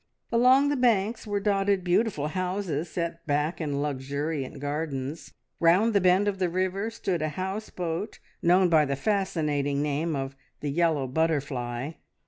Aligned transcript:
Along 0.31 0.69
the 0.69 0.75
banks 0.75 1.27
were 1.27 1.39
dotted 1.39 1.83
beautiful 1.83 2.29
houses 2.29 2.89
set 2.89 3.23
back 3.27 3.61
in 3.61 3.83
luxuriant 3.83 4.59
gardens; 4.59 5.31
round 5.59 5.93
the 5.93 6.01
bend 6.01 6.27
of 6.27 6.39
the 6.39 6.49
river 6.49 6.89
stood 6.89 7.21
a 7.21 7.29
house 7.29 7.69
boat 7.69 8.17
known 8.41 8.67
by 8.67 8.83
the 8.83 8.95
fascinating 8.95 9.83
name 9.83 10.15
of 10.15 10.35
The 10.61 10.71
Yellow 10.71 11.05
Butterfly. 11.05 11.91